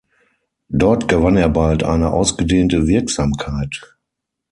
[0.71, 3.97] Dort gewann er bald eine ausgedehnte Wirksamkeit.